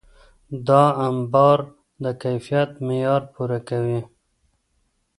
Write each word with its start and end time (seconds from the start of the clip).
دا 0.67 0.83
انبار 1.07 1.59
د 2.03 2.05
کیفیت 2.21 2.69
معیار 2.85 3.21
پوره 3.33 3.59
کوي. 3.69 4.01